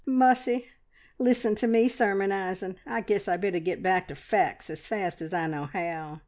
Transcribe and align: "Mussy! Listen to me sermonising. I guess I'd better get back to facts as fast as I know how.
"Mussy! 0.03 0.65
Listen 1.19 1.53
to 1.53 1.67
me 1.67 1.87
sermonising. 1.87 2.77
I 2.87 3.01
guess 3.01 3.27
I'd 3.27 3.41
better 3.41 3.59
get 3.59 3.83
back 3.83 4.07
to 4.07 4.15
facts 4.15 4.71
as 4.71 4.87
fast 4.87 5.21
as 5.21 5.31
I 5.31 5.45
know 5.45 5.65
how. 5.65 6.19